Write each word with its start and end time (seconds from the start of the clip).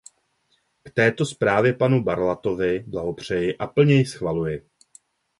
K 0.83 0.91
této 0.93 1.25
zprávě 1.25 1.73
panu 1.73 2.03
Berlatovi 2.03 2.79
blahopřeji 2.79 3.57
a 3.57 3.67
plně 3.67 3.95
ji 3.95 4.05
schvaluji. 4.05 4.69